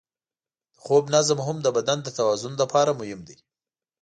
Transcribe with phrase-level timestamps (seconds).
[0.75, 3.37] د خوب نظم هم د بدن د توازن لپاره مهم دی.